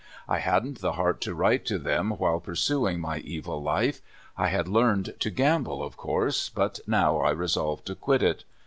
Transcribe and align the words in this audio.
I 0.27 0.39
hadn't 0.39 0.79
the 0.79 0.93
heart 0.93 1.21
to 1.21 1.35
w^ 1.35 1.45
ite 1.53 1.63
to 1.65 1.77
them 1.77 2.09
while 2.09 2.39
pursuing 2.39 2.99
my 2.99 3.19
evil 3.19 3.61
life. 3.61 4.01
I 4.35 4.47
had 4.47 4.67
learned 4.67 5.13
to 5.19 5.29
gamble, 5.29 5.83
of 5.83 5.95
course, 5.95 6.49
but 6.49 6.79
now 6.87 7.19
I 7.19 7.29
resolved 7.29 7.85
to 7.85 7.93
quit 7.93 8.23
it. 8.23 8.43